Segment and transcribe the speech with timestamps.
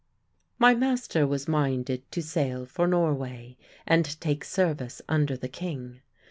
[0.57, 3.55] My master was minded to sail for Norway
[3.85, 6.01] and take service under the king.